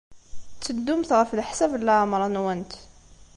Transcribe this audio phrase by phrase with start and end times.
[0.55, 2.73] Tteddumt ɣef leḥsab n leɛmeṛ-nwent.